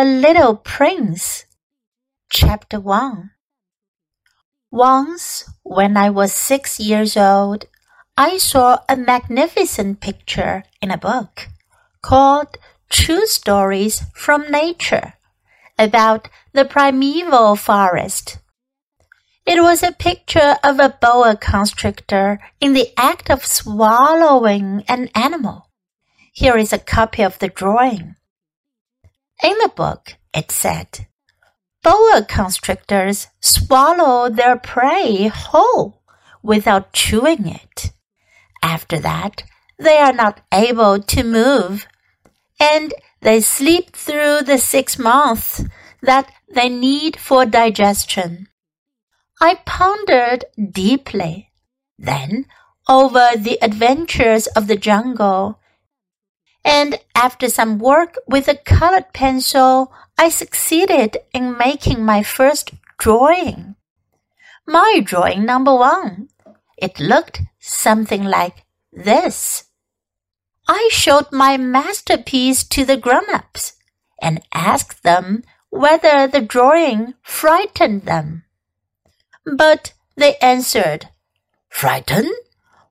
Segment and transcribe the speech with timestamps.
[0.00, 1.44] The Little Prince.
[2.30, 3.32] Chapter 1
[4.70, 7.66] Once, when I was six years old,
[8.16, 11.48] I saw a magnificent picture in a book
[12.00, 12.56] called
[12.88, 15.12] True Stories from Nature
[15.78, 18.38] about the primeval forest.
[19.44, 25.68] It was a picture of a boa constrictor in the act of swallowing an animal.
[26.32, 28.14] Here is a copy of the drawing.
[29.42, 31.06] In the book, it said,
[31.82, 36.02] Boa constrictors swallow their prey whole
[36.42, 37.92] without chewing it.
[38.62, 39.44] After that,
[39.78, 41.86] they are not able to move,
[42.60, 45.64] and they sleep through the six months
[46.02, 48.48] that they need for digestion.
[49.40, 51.50] I pondered deeply,
[51.98, 52.44] then
[52.88, 55.59] over the adventures of the jungle,
[56.64, 63.76] and after some work with a colored pencil, I succeeded in making my first drawing.
[64.66, 66.28] My drawing number one.
[66.76, 69.64] It looked something like this.
[70.68, 73.74] I showed my masterpiece to the grown-ups
[74.20, 78.44] and asked them whether the drawing frightened them.
[79.44, 81.08] But they answered,
[81.68, 82.34] Frightened?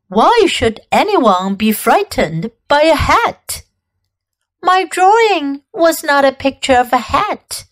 [0.09, 3.61] Why should anyone be frightened by a hat?
[4.59, 7.65] My drawing was not a picture of a hat.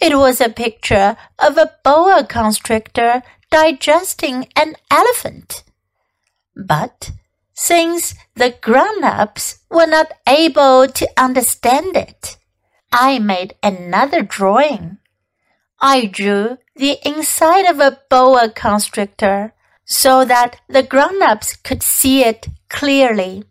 [0.00, 5.62] It was a picture of a boa constrictor digesting an elephant.
[6.56, 7.12] But
[7.54, 12.38] since the grown-ups were not able to understand it,
[12.90, 14.98] I made another drawing.
[15.80, 19.52] I drew the inside of a boa constrictor
[19.88, 23.42] so that the grown-ups could see it clearly.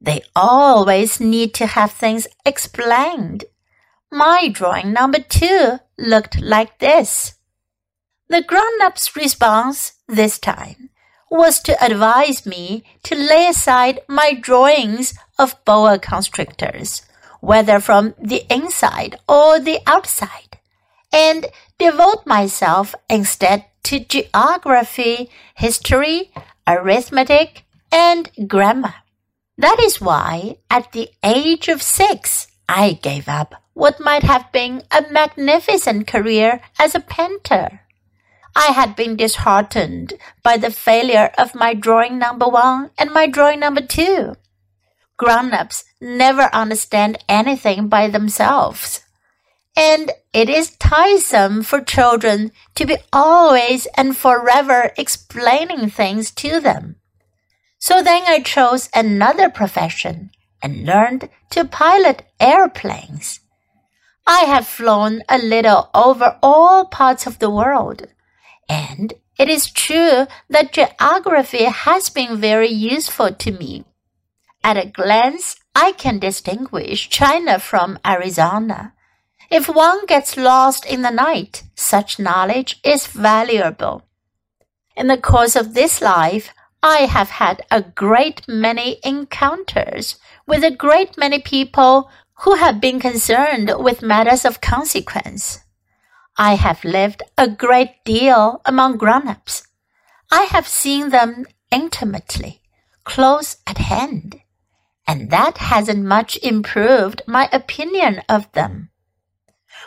[0.00, 3.44] They always need to have things explained.
[4.10, 7.34] My drawing number two looked like this.
[8.28, 10.90] The grown-up's response this time
[11.30, 17.02] was to advise me to lay aside my drawings of boa constrictors
[17.46, 20.58] whether from the inside or the outside,
[21.12, 21.46] and
[21.78, 26.30] devote myself instead to geography, history,
[26.66, 28.94] arithmetic, and grammar.
[29.58, 34.82] That is why, at the age of six, I gave up what might have been
[34.90, 37.80] a magnificent career as a painter.
[38.56, 43.60] I had been disheartened by the failure of my drawing number one and my drawing
[43.60, 44.36] number two
[45.16, 49.02] grown-ups never understand anything by themselves.
[49.76, 56.96] And it is tiresome for children to be always and forever explaining things to them.
[57.78, 60.30] So then I chose another profession
[60.62, 63.40] and learned to pilot airplanes.
[64.26, 68.08] I have flown a little over all parts of the world,
[68.68, 73.84] and it is true that geography has been very useful to me.
[74.64, 78.94] At a glance, I can distinguish China from Arizona.
[79.50, 84.02] If one gets lost in the night, such knowledge is valuable.
[84.96, 86.50] In the course of this life,
[86.82, 93.00] I have had a great many encounters with a great many people who have been
[93.00, 95.60] concerned with matters of consequence.
[96.36, 99.66] I have lived a great deal among grown-ups.
[100.30, 102.62] I have seen them intimately,
[103.04, 104.40] close at hand
[105.06, 108.90] and that hasn't much improved my opinion of them.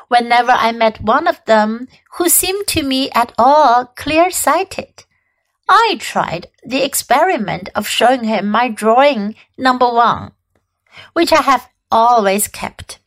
[0.10, 1.88] Whenever I met one of them
[2.18, 5.06] who seemed to me at all clear sighted,
[5.70, 10.32] I tried the experiment of showing him my drawing number one,
[11.14, 13.00] which I have always kept.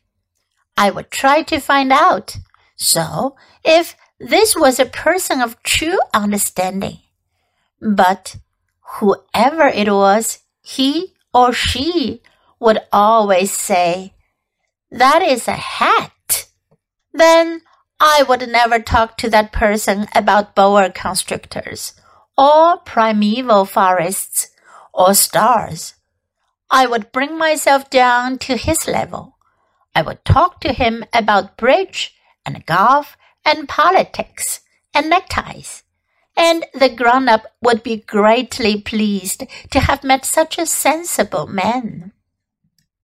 [0.77, 2.39] I would try to find out,
[2.77, 6.99] so if this was a person of true understanding.
[7.81, 8.37] But
[8.99, 12.23] whoever it was, he or she
[12.61, 14.15] would always say,
[14.93, 16.13] That is a hat.
[17.23, 17.63] Then
[18.01, 21.93] I would never talk to that person about boa constrictors
[22.37, 24.49] or primeval forests
[24.93, 25.95] or stars.
[26.69, 29.39] I would bring myself down to his level.
[29.95, 32.13] I would talk to him about bridge
[32.45, 35.85] and golf and politics and neckties
[36.37, 42.11] and the grown up would be greatly pleased to have met such a sensible man.